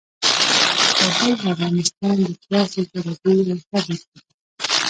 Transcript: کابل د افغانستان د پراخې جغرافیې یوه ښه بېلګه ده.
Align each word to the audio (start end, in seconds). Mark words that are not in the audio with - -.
کابل 0.99 1.33
د 1.39 1.43
افغانستان 1.55 2.15
د 2.29 2.31
پراخې 2.43 2.81
جغرافیې 2.91 3.31
یوه 3.49 3.57
ښه 3.67 3.79
بېلګه 3.87 3.95
ده. 4.11 4.19